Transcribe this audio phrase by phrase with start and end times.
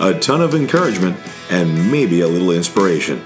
[0.00, 1.16] a ton of encouragement,
[1.50, 3.22] and maybe a little inspiration.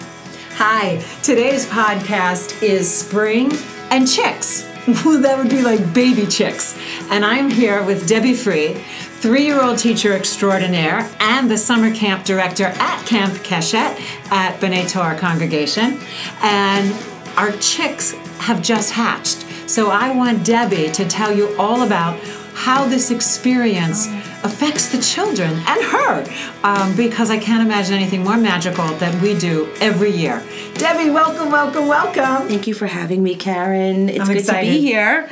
[0.56, 3.52] Hi, today's podcast is Spring
[3.90, 4.62] and Chicks.
[4.86, 6.76] that would be like baby chicks.
[7.10, 12.24] And I'm here with Debbie Free, three year old teacher extraordinaire and the summer camp
[12.24, 13.98] director at Camp Keshet
[14.30, 16.00] at B'nai Torah Congregation.
[16.42, 16.92] And
[17.36, 19.46] our chicks have just hatched.
[19.70, 22.18] So I want Debbie to tell you all about
[22.52, 24.08] how this experience
[24.44, 26.24] affects the children and her
[26.62, 30.42] um, because I can't imagine anything more magical than we do every year.
[30.74, 32.46] Debbie, welcome, welcome, welcome.
[32.48, 34.08] Thank you for having me, Karen.
[34.08, 34.66] It's I'm good excited.
[34.66, 35.30] to be here.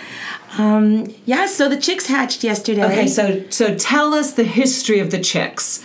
[0.58, 2.84] Um, yeah, so the chicks hatched yesterday.
[2.84, 5.84] Okay, so so tell us the history of the chicks.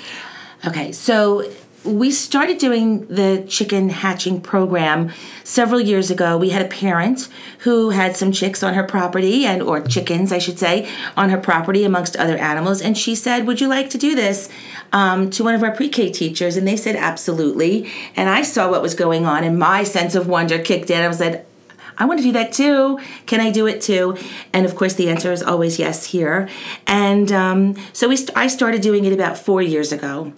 [0.66, 1.50] Okay, so
[1.88, 5.12] we started doing the chicken hatching program
[5.44, 6.38] several years ago.
[6.38, 10.38] We had a parent who had some chicks on her property and or chickens, I
[10.38, 13.98] should say, on her property amongst other animals, and she said, "Would you like to
[13.98, 14.50] do this?"
[14.92, 17.90] Um, to one of our pre-K teachers, and they said absolutely.
[18.16, 21.02] And I saw what was going on, and my sense of wonder kicked in.
[21.02, 21.46] I was like.
[22.00, 23.00] I want to do that too.
[23.26, 24.16] Can I do it too?
[24.54, 26.48] And of course, the answer is always yes here.
[26.86, 30.32] And um, so we st- I started doing it about four years ago.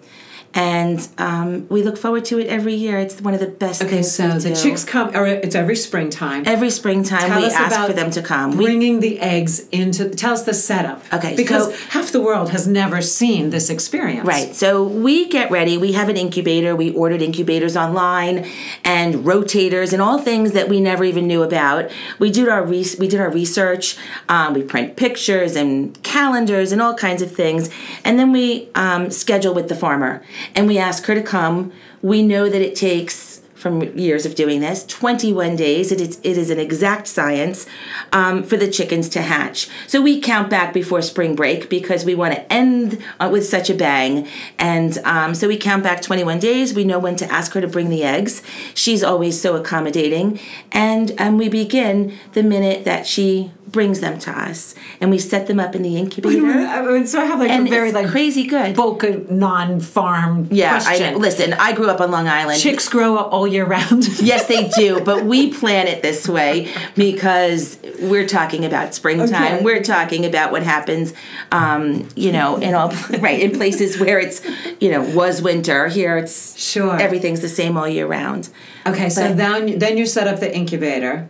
[0.54, 2.98] And um, we look forward to it every year.
[2.98, 4.12] It's one of the best Okay, things.
[4.12, 4.56] so we the do.
[4.56, 6.44] chicks come, or it's every springtime.
[6.48, 8.58] Every springtime, Tell we ask for them to come.
[8.58, 11.04] We, Bringing the eggs into, tell us the setup.
[11.14, 14.26] Okay, Because so- half the world has never seen this experience.
[14.28, 14.56] Right.
[14.56, 15.78] So we get ready.
[15.78, 16.76] We have an incubator.
[16.76, 18.48] We ordered incubators online
[18.84, 21.92] and rotators and all things that we never even knew about.
[22.18, 23.98] We did our re- we did our research.
[24.28, 27.70] Um, we print pictures and calendars and all kinds of things,
[28.04, 30.24] and then we um, schedule with the farmer
[30.56, 31.72] and we ask her to come.
[32.02, 36.38] We know that it takes from years of doing this 21 days it is, it
[36.38, 37.66] is an exact science
[38.14, 39.70] um, for the chickens to hatch.
[39.88, 43.70] So we count back before spring break because we want to end uh, with such
[43.70, 44.28] a bang.
[44.58, 46.74] And um, so we count back 21 days.
[46.74, 48.42] We know when to ask her to bring the eggs.
[48.74, 50.40] She's always so accommodating.
[50.72, 54.76] And and we begin the minute that she brings them to us.
[55.00, 56.46] And we set them up in the incubator.
[56.46, 58.76] I mean, so I have like and a very like crazy good.
[58.76, 61.16] Boca non-farm yeah question.
[61.16, 62.60] I, listen i grew up on long island.
[62.60, 64.08] Chicks grow up all year round.
[64.22, 69.56] yes, they do, but we plan it this way because we're talking about springtime.
[69.56, 69.64] Okay.
[69.64, 71.14] We're talking about what happens,
[71.52, 72.90] um, you know, in all
[73.20, 74.42] right in places where it's,
[74.80, 75.88] you know, was winter.
[75.88, 76.98] Here, it's Sure.
[77.00, 78.50] Everything's the same all year round.
[78.86, 81.28] Okay, so But- then then you set up the incubator.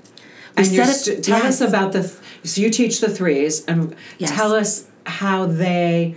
[0.58, 2.13] And set up- st- tell us about the th-
[2.44, 4.31] so you teach the threes and Yes.
[4.31, 6.16] tell us how they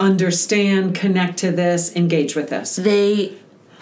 [0.00, 2.76] understand, connect to this, engage with this.
[2.76, 3.32] They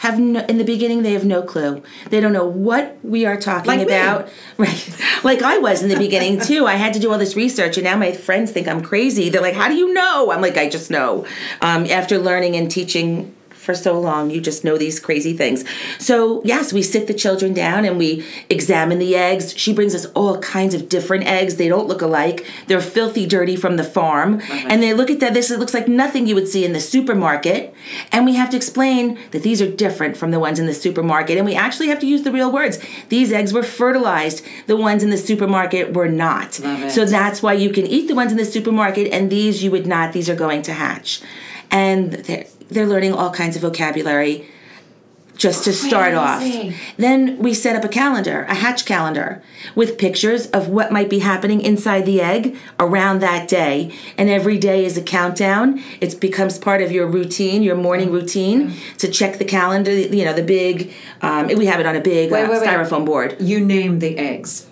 [0.02, 1.80] have no, in the beginning they have no clue.
[2.10, 3.84] They don't know what we are talking Like me.
[3.84, 4.28] about.
[4.58, 4.96] Right.
[5.24, 6.66] Like I was in the beginning too.
[6.66, 9.28] I had to do all this research and now my friends think I'm crazy.
[9.28, 11.24] They're like, "How do you know?" I'm like, "I just know."
[11.60, 15.64] Um, after learning and teaching for so long, you just know these crazy things.
[15.98, 19.56] So, yes, we sit the children down and we examine the eggs.
[19.56, 21.56] She brings us all kinds of different eggs.
[21.56, 22.44] They don't look alike.
[22.66, 24.34] They're filthy dirty from the farm.
[24.34, 24.66] Uh-huh.
[24.68, 26.80] And they look at that this it looks like nothing you would see in the
[26.80, 27.72] supermarket.
[28.10, 31.36] And we have to explain that these are different from the ones in the supermarket.
[31.36, 32.80] And we actually have to use the real words.
[33.10, 34.44] These eggs were fertilized.
[34.66, 36.54] The ones in the supermarket were not.
[36.54, 39.86] So that's why you can eat the ones in the supermarket and these you would
[39.86, 40.12] not.
[40.12, 41.22] These are going to hatch.
[41.70, 42.12] And
[42.72, 44.46] they're, learning all kinds of vocabulary
[45.36, 46.42] just to start off.
[46.96, 49.42] Then we set up a calendar, a hatch calendar,
[49.74, 53.92] with pictures of what might be happening inside the egg around that day.
[54.18, 55.82] And every day is a countdown.
[56.00, 59.92] It becomes part of your routine, your morning routine, to check the calendar.
[59.92, 60.92] You know, the big.
[61.22, 62.68] Um, we have it on a big Wait, uh, wait, wait.
[62.68, 63.36] styrofoam board.
[63.40, 64.66] You name the eggs.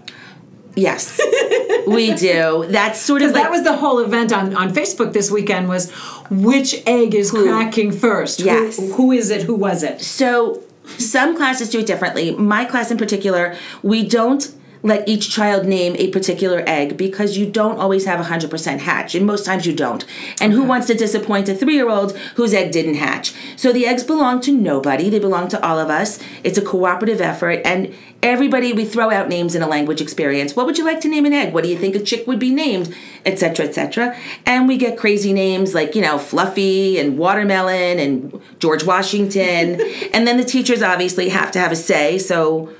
[0.80, 1.20] Yes,
[1.86, 2.66] we do.
[2.68, 5.90] That's sort of like that was the whole event on, on Facebook this weekend was
[6.30, 8.40] which egg is cracking first?
[8.40, 8.76] Who- Yes.
[8.96, 9.42] who is it?
[9.48, 10.00] Who was it?
[10.00, 10.62] So
[10.98, 12.26] Some classes do it differently.
[12.34, 14.42] My class in particular, we don't
[14.82, 19.26] let each child name a particular egg because you don't always have 100% hatch and
[19.26, 20.04] most times you don't.
[20.40, 23.34] And who wants to disappoint a three-year-old whose egg didn't hatch?
[23.56, 25.10] So the eggs belong to nobody.
[25.10, 26.18] They belong to all of us.
[26.42, 30.54] It's a cooperative effort and everybody we throw out names in a language experience.
[30.54, 31.52] What would you like to name an egg?
[31.52, 32.94] What do you think a chick would be named?
[33.26, 34.16] Etc etc
[34.46, 39.80] and we get crazy names like you know fluffy and watermelon and george washington.
[40.12, 42.18] And then the teachers obviously have to have a say.
[42.18, 42.70] So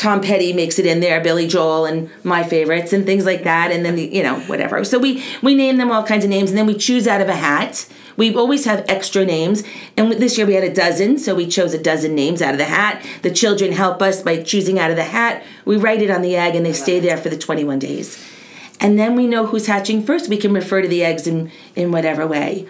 [0.00, 3.70] Tom Petty makes it in there, Billy Joel, and my favorites, and things like that.
[3.70, 4.82] And then the, you know whatever.
[4.82, 7.28] So we we name them all kinds of names, and then we choose out of
[7.28, 7.86] a hat.
[8.16, 9.62] We always have extra names,
[9.98, 12.58] and this year we had a dozen, so we chose a dozen names out of
[12.58, 13.04] the hat.
[13.20, 15.42] The children help us by choosing out of the hat.
[15.66, 18.26] We write it on the egg, and they stay there for the 21 days.
[18.80, 20.30] And then we know who's hatching first.
[20.30, 22.66] We can refer to the eggs in in whatever way.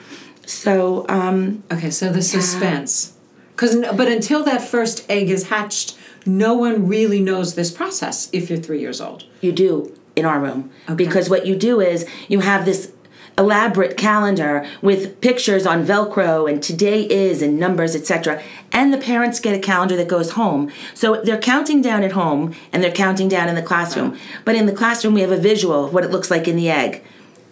[0.46, 3.16] So um, Okay, so the suspense.
[3.54, 5.96] Cause, but until that first egg is hatched,
[6.26, 9.24] no one really knows this process if you're three years old.
[9.40, 10.70] You do in our room.
[10.94, 12.92] Because what you do is you have this
[13.38, 18.42] elaborate calendar with pictures on Velcro and today is and numbers, etc.
[18.70, 20.70] And the parents get a calendar that goes home.
[20.94, 24.18] So they're counting down at home and they're counting down in the classroom.
[24.44, 26.68] But in the classroom, we have a visual of what it looks like in the
[26.68, 27.02] egg.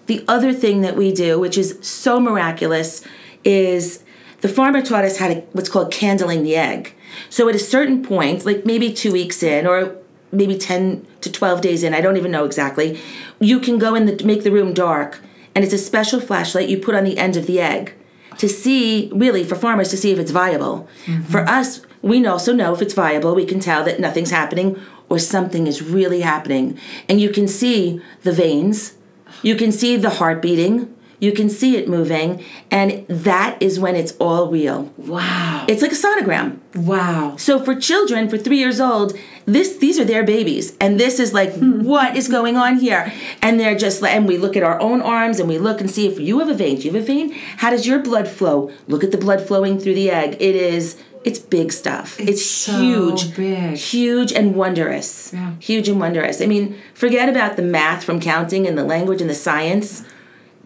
[0.06, 3.02] The other thing that we do, which is so miraculous,
[3.44, 4.02] is
[4.40, 6.94] the farmer taught us how to what's called candling the egg.
[7.30, 9.96] So at a certain point, like maybe two weeks in, or
[10.30, 13.00] maybe 10 to 12 days in, I don't even know exactly,
[13.40, 15.20] you can go in the make the room dark,
[15.54, 17.94] and it's a special flashlight you put on the end of the egg
[18.38, 20.88] to see, really, for farmers to see if it's viable.
[21.06, 21.22] Mm-hmm.
[21.22, 25.18] For us, we also know if it's viable, we can tell that nothing's happening or
[25.18, 26.78] something is really happening.
[27.08, 28.94] And you can see the veins,
[29.42, 33.96] you can see the heart beating, you can see it moving, and that is when
[33.96, 34.92] it's all real.
[34.96, 35.64] Wow.
[35.68, 36.58] It's like a sonogram.
[36.74, 37.36] Wow.
[37.36, 41.32] So for children, for three years old, this these are their babies, and this is
[41.32, 41.82] like hmm.
[41.82, 43.12] what is going on here,
[43.42, 45.90] and they're just like, and we look at our own arms and we look and
[45.90, 46.76] see if you have a vein.
[46.76, 47.32] Do you have a vein?
[47.56, 48.70] How does your blood flow?
[48.86, 50.36] Look at the blood flowing through the egg.
[50.40, 51.02] It is.
[51.24, 52.18] It's big stuff.
[52.20, 53.76] It's, so huge, big.
[53.76, 55.32] huge and wondrous.
[55.32, 55.54] Yeah.
[55.58, 56.40] Huge and wondrous.
[56.40, 60.04] I mean, forget about the math from counting and the language and the science,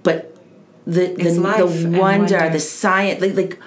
[0.03, 0.32] but
[0.87, 2.51] the the, life the wonder, wonder.
[2.51, 3.59] the science, like, like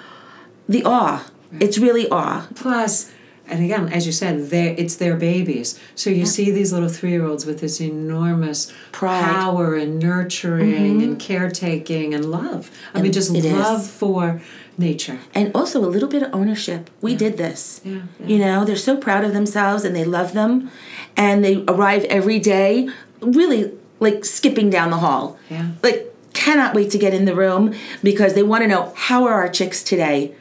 [0.68, 1.28] the awe.
[1.60, 2.46] It's really awe.
[2.54, 3.12] Plus,
[3.48, 5.78] and again, as you said, it's their babies.
[5.94, 9.22] So you see these little three year olds with this enormous Pride.
[9.22, 11.00] power and nurturing mm-hmm.
[11.00, 12.70] and caretaking and love.
[12.92, 13.52] I mean, just it is.
[13.52, 14.42] love for
[14.76, 15.20] nature.
[15.34, 16.90] and also a little bit of ownership.
[17.00, 17.80] We did this.
[17.84, 18.26] Yeah, yeah.
[18.26, 20.70] You know, they're so proud of themselves and they love them
[21.16, 22.88] and they arrive every day
[23.20, 25.38] really like skipping down the hall.
[25.50, 25.70] Yeah.
[25.82, 26.12] Like
[26.44, 29.48] cannot wait to get in the room because they want to know how are our
[29.48, 30.34] chicks today?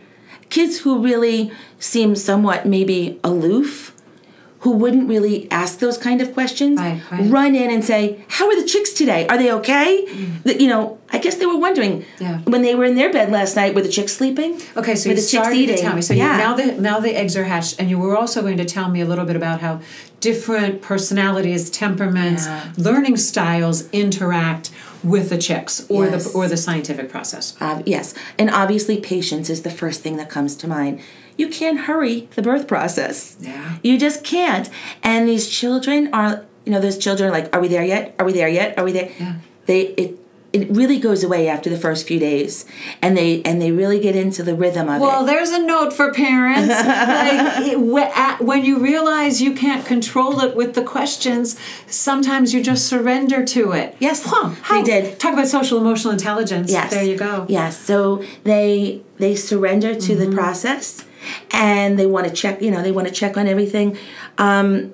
[0.49, 3.91] Kids who really seem somewhat maybe aloof
[4.59, 7.29] who wouldn't really ask those kind of questions Right, right.
[7.29, 9.89] run in and say how are the chicks today are they okay
[10.43, 12.05] That you know i guess they were wondering Mm.
[12.25, 12.37] Yeah.
[12.53, 15.15] when they were in their bed last night were the chicks sleeping Okay, so were
[15.15, 16.01] you the chicks eating to tell me.
[16.01, 18.57] So yeah you, now the now the eggs are hatched, and you were also going
[18.57, 19.73] to tell me a little bit about how
[20.19, 22.71] different personalities, temperaments, Yeah.
[22.89, 24.71] learning styles interact
[25.05, 26.31] with the chicks or Yes.
[26.31, 27.55] the or the scientific process.
[27.61, 30.99] Uh, yes, and obviously patience is the first thing that comes to mind.
[31.37, 33.35] You can't hurry the birth process.
[33.39, 33.75] Yeah.
[33.83, 34.69] You just can't.
[35.03, 38.15] And these children are, you know, those children are like, are we there yet?
[38.19, 38.77] Are we there yet?
[38.77, 39.11] Are we there?
[39.19, 39.35] Yeah.
[39.65, 40.17] They it
[40.55, 42.65] it really goes away after the first few days,
[43.01, 45.05] and they and they really get into the rhythm of it.
[45.05, 46.69] Well, there's a note for parents.
[46.69, 52.87] like it, when you realize you can't control it with the questions, sometimes you just
[52.87, 53.97] surrender to it.
[53.99, 55.19] Yes, Huh, they did.
[55.19, 56.71] Talk about social emotional intelligence.
[56.71, 56.91] Yes.
[56.91, 57.45] There you go.
[57.49, 57.77] Yes.
[57.77, 61.03] So they they surrender to the process,
[61.51, 62.61] and they want to check.
[62.61, 63.97] You know, they want to check on everything.
[64.37, 64.93] Um,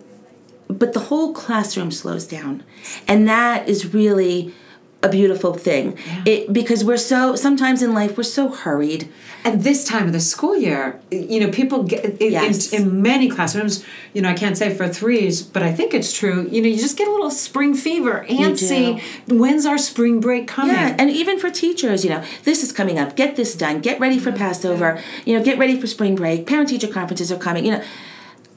[0.68, 2.64] but the whole classroom slows down,
[3.08, 4.56] and that is really
[5.04, 5.98] a beautiful thing.
[6.26, 9.10] It because we're so sometimes in life we're so hurried.
[9.44, 12.72] At this time of the school year, you know, people get in, Yes.
[12.72, 13.84] in, in many classrooms.
[14.14, 16.48] You know, I can't say for threes, but I think it's true.
[16.52, 19.02] You know, you just get a little spring fever, antsy.
[19.28, 20.76] When's our spring break coming?
[20.76, 23.16] Yeah, and even for teachers, you know, this is coming up.
[23.16, 23.80] Get this done.
[23.82, 25.02] Get ready for Passover.
[25.26, 26.46] You know, get ready for spring break.
[26.46, 27.66] Parent teacher conferences are coming.
[27.66, 27.84] You know,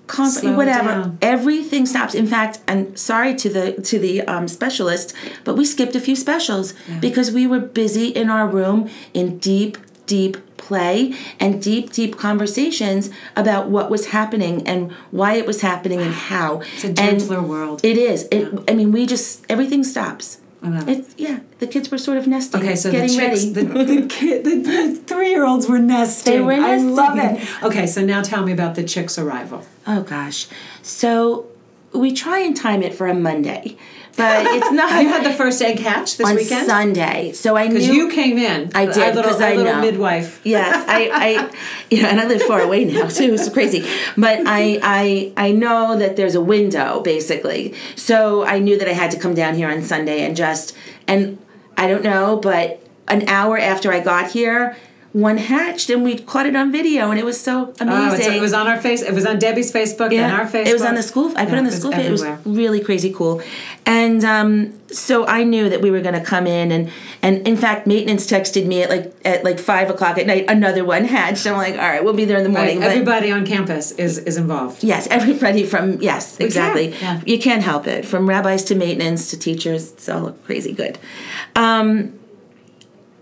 [0.07, 0.89] conf- Slow whatever.
[0.89, 1.19] down.
[1.23, 2.15] Everything stops.
[2.15, 6.17] In fact, I'm sorry to the to the um, specialist, but we skipped a few
[6.17, 12.17] specials because we were busy in our room in deep, deep play and deep, deep
[12.17, 16.61] conversations about what was happening and why it was happening and how.
[16.75, 17.81] It's a And gentler world.
[17.85, 18.27] It is.
[18.31, 20.39] It, I mean, we just everything stops.
[20.89, 21.41] It's yeah.
[21.59, 22.61] The kids were sort of nesting.
[22.61, 26.33] Okay, so getting the chicks, the, the, kid, the, the three-year-olds were nesting.
[26.33, 27.63] They were I love it.
[27.63, 29.65] Okay, so now tell me about the chicks' arrival.
[29.87, 30.49] oh gosh.
[30.83, 31.47] So
[31.93, 33.77] we try and time it for a Monday,
[34.17, 34.91] but it's not.
[35.03, 38.11] You had the first egg hatch this on weekend Sunday, so I knew because you
[38.11, 38.71] came in.
[38.75, 39.81] I did, Our little, 'cause our I little know.
[39.81, 40.41] midwife.
[40.45, 41.55] yes, I, I,
[41.91, 43.35] you know, and I live far away now too.
[43.35, 43.81] It's crazy,
[44.17, 47.75] but I, I, I know that there's a window basically.
[47.97, 50.77] So I knew that I had to come down here on Sunday and just,
[51.09, 51.39] and
[51.77, 54.77] I don't know, but an hour after I got here,
[55.15, 58.33] one hatched and we caught it on video, and it was so amazing.
[58.33, 59.01] Oh, it was on our face.
[59.01, 60.67] It was on Debbie's Facebook and our Facebook.
[60.67, 61.29] It was on the school.
[61.37, 61.93] I put Yeah, it on the it was school.
[61.93, 62.25] It was
[62.59, 63.41] really crazy cool,
[63.87, 66.91] and um, so I knew that we were going to come in, and
[67.23, 70.47] and in fact, maintenance texted me at like at like five o'clock at night.
[70.51, 71.47] Another one hatched.
[71.47, 72.81] I'm like, all right, we'll be there in the Right, morning.
[72.81, 74.83] but- everybody on campus is is involved.
[74.83, 76.89] Yes, everybody from yes, exactly.
[77.01, 77.21] yeah.
[77.25, 78.05] You can't help it.
[78.05, 80.99] From rabbis to maintenance to teachers, it's all crazy good.
[81.55, 82.19] Um,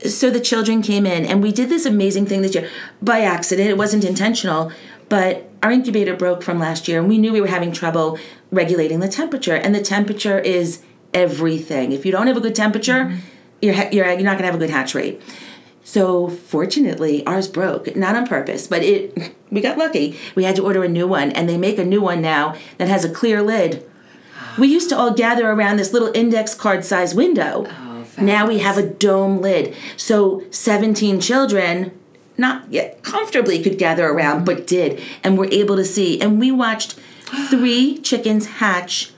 [0.09, 2.69] so the children came in, and we did this amazing thing this year
[3.01, 3.69] by accident.
[3.69, 4.73] It wasn't intentional,
[5.09, 8.19] but our incubator broke from last year, and we knew we were having trouble
[8.51, 9.55] regulating the temperature.
[9.55, 10.83] And the temperature is
[11.15, 11.93] everything.
[11.93, 13.19] If you don't have a good temperature, mm-hmm.
[13.61, 15.21] you're you're, you're not going to have a good hatch rate.
[15.85, 20.19] So fortunately, ours broke, not on purpose, but it we got lucky.
[20.35, 22.89] We had to order a new one, and they make a new one now that
[22.89, 23.89] has a clear lid.
[24.59, 27.67] We used to all gather around this little index card size window.
[27.69, 27.92] Oh.
[28.21, 29.75] Now we have a dome lid.
[29.97, 31.93] So 17 children
[32.39, 36.21] not yet comfortably could gather around, but did, and were able to see.
[36.21, 36.93] And we watched
[37.51, 39.11] three chickens hatch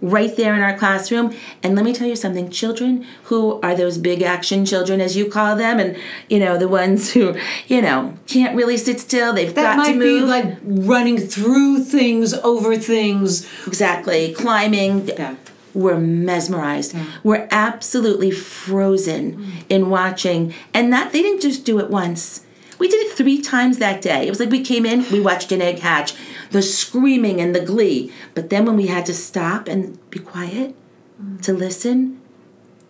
[0.00, 1.32] right there in our classroom.
[1.62, 5.30] And let me tell you something children who are those big action children, as you
[5.30, 5.96] call them, and
[6.28, 7.36] you know, the ones who,
[7.68, 10.28] you know, can't really sit still, they've That got to might be move.
[10.28, 13.46] like running through things, over things.
[13.66, 15.06] exactly, climbing.
[15.06, 15.36] Yeah.
[15.74, 16.94] We're mesmerized.
[16.94, 17.06] Mm.
[17.22, 19.50] We're absolutely frozen mm.
[19.68, 20.54] in watching.
[20.74, 22.44] And that they didn't just do it once.
[22.78, 24.26] We did it three times that day.
[24.26, 26.14] It was like we came in, we watched an egg hatch,
[26.50, 28.12] the screaming and the glee.
[28.34, 30.74] But then when we had to stop and be quiet
[31.22, 31.40] mm.
[31.42, 32.20] to listen,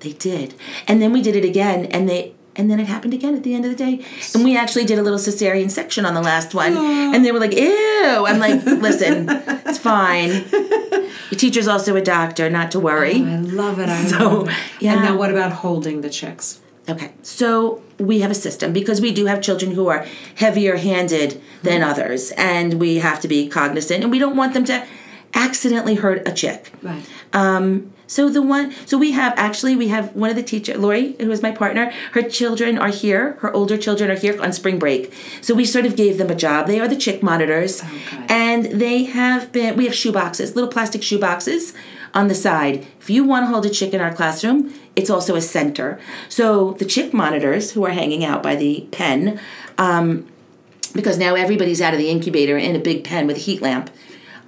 [0.01, 0.55] they did.
[0.89, 3.55] And then we did it again and they and then it happened again at the
[3.55, 4.05] end of the day.
[4.35, 6.77] And we actually did a little cesarean section on the last one.
[6.77, 8.27] And they were like, ew.
[8.27, 9.27] I'm like, listen,
[9.67, 10.45] it's fine.
[11.33, 13.23] Your teacher's also a doctor, not to worry.
[13.23, 13.89] Oh, I love it.
[13.89, 14.55] I So, love it.
[14.81, 14.93] yeah.
[14.93, 16.61] And now, what about holding the chicks?
[16.87, 21.41] Okay, so we have a system because we do have children who are heavier handed
[21.63, 21.91] than mm-hmm.
[21.91, 24.87] others, and we have to be cognizant, and we don't want them to
[25.35, 26.73] accidentally hurt a chick.
[26.83, 27.05] Right.
[27.33, 31.17] Um, so the one, so we have actually we have one of the teacher, Lori,
[31.19, 31.91] who is my partner.
[32.13, 33.39] Her children are here.
[33.41, 35.15] Her older children are here on spring break.
[35.41, 36.67] So we sort of gave them a job.
[36.67, 38.27] They are the chick monitors, Okay.
[38.29, 39.77] and they have been.
[39.77, 41.73] We have shoe boxes, little plastic shoe boxes
[42.13, 42.87] on the side.
[43.01, 45.99] If you want to hold a chick in our classroom, it's also a center.
[46.29, 49.41] So the chick monitors who are hanging out by the pen,
[49.79, 50.27] um,
[50.95, 53.89] because now everybody's out of the incubator in a big pen with a heat lamp.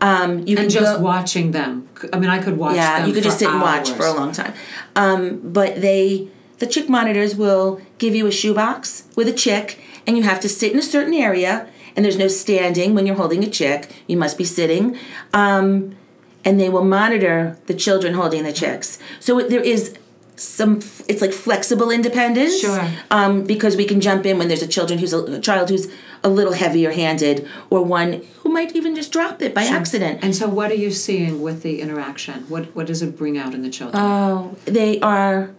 [0.04, 1.88] Um, you And can just go, watching them.
[2.12, 4.32] I mean, I could watch yeah, you could just sit and watch for a long
[4.32, 4.52] time.
[4.94, 10.16] Um, but they, the chick monitors will give you a shoebox with a chick, and
[10.16, 11.68] you have to sit in a certain area.
[11.96, 13.80] And there's no standing when you're holding a chick.
[14.06, 14.98] You must be sitting.
[15.32, 15.96] Um,
[16.44, 18.98] and they will monitor the children holding the chicks.
[19.20, 19.96] So there is
[20.36, 20.80] some.
[21.08, 22.60] It's like flexible independence.
[22.60, 22.88] Sure.
[23.10, 25.90] Um, because we can jump in when there's a children who's a, a child who's
[26.22, 30.20] a little heavier handed, or one who might even just drop it by accident.
[30.22, 32.48] And so, what are you seeing with the interaction?
[32.48, 34.02] What What does it bring out in the children?
[34.02, 35.54] Oh, they are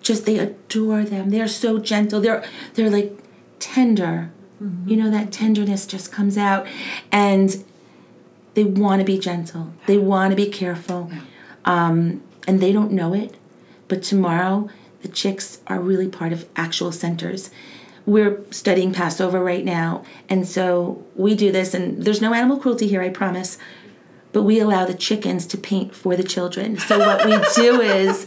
[0.00, 1.30] just they adore them.
[1.30, 2.20] They're so gentle.
[2.20, 2.44] They're
[2.74, 3.18] they're like
[3.58, 4.30] tender.
[4.86, 6.66] You know that tenderness just comes out
[7.12, 7.62] and
[8.54, 9.74] they want to be gentle.
[9.86, 11.10] They want to be careful.
[11.66, 13.34] Um, and they don't know it,
[13.88, 14.68] but tomorrow
[15.02, 17.50] the chicks are really part of actual centers.
[18.04, 22.86] We're studying Passover right now, and so we do this and there's no animal cruelty
[22.86, 23.58] here, I promise
[24.32, 26.76] but we allow the chickens to paint for the children.
[26.78, 28.26] So what we do is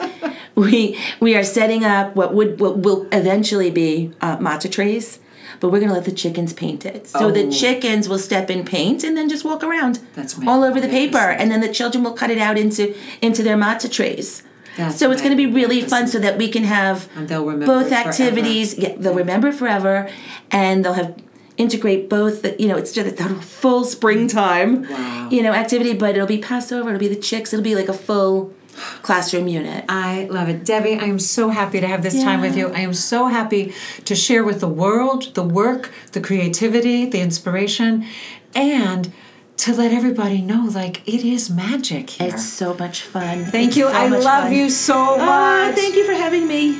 [0.56, 5.20] we we are setting up what would what will eventually be uh, matzah trays,
[5.60, 7.06] but we're going to let the chickens paint it.
[7.06, 7.52] So the Oh.
[7.52, 11.18] chickens will step in paint and then just walk around That's all over the paper,
[11.40, 14.42] and then the children will cut it out into into their matzah trays.
[14.80, 17.46] That's so it's going to be really fun, so that we can have And they'll
[17.46, 18.10] remember both forever.
[18.10, 18.78] activities.
[18.78, 20.10] Yeah, they'll remember forever,
[20.52, 21.16] and they'll have
[21.58, 22.42] integrate both.
[22.44, 25.28] The, you know, it's just a full springtime, Wow.
[25.30, 25.94] you know, activity.
[25.94, 26.90] But it'll be Passover.
[26.90, 27.54] It'll be the chicks.
[27.54, 28.54] It'll be like a full
[29.02, 29.84] classroom unit.
[29.90, 30.64] I love it.
[30.64, 32.70] Debbie, I am so happy to have this time with you.
[32.70, 33.74] I am so happy
[34.06, 38.06] to share with the world the work, the creativity, the inspiration,
[38.56, 39.12] and
[39.60, 42.30] to let everybody know like it is magic here.
[42.30, 43.44] It's so much fun.
[43.46, 43.88] Thank It's you.
[43.90, 44.54] so I love fun.
[44.54, 45.28] you so much.
[45.28, 46.80] Ah, thank you for having me.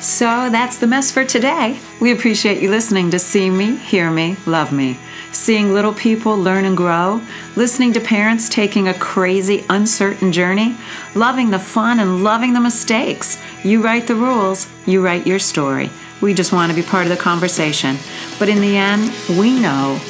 [0.00, 1.80] So that's the mess for today.
[2.00, 4.96] We appreciate you listening to See Me, Hear Me, Love Me.
[5.32, 7.20] Seeing little people learn and grow,
[7.56, 10.76] listening to parents taking a crazy, uncertain journey,
[11.16, 13.42] loving the fun and loving the mistakes.
[13.64, 15.90] You write the rules, you write your story.
[16.22, 17.96] We just want to be part of the conversation.
[18.38, 20.00] But in the end, we know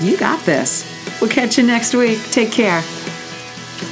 [0.00, 0.97] you got this.
[1.20, 2.22] We'll catch you next week.
[2.30, 2.82] Take care.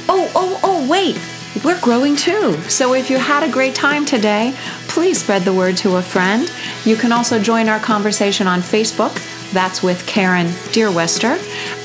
[0.09, 1.19] Oh, oh, oh, wait.
[1.63, 2.55] We're growing too.
[2.69, 4.55] So if you had a great time today,
[4.87, 6.51] please spread the word to a friend.
[6.85, 9.15] You can also join our conversation on Facebook.
[9.51, 11.37] That's with Karen Deerwester.